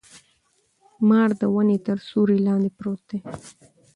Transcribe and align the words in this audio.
مار 1.09 1.29
د 1.41 1.43
ونې 1.53 1.77
تر 1.85 1.97
سیوري 2.07 2.37
لاندي 2.45 2.71
پروت 2.77 3.01
دی. 3.09 3.19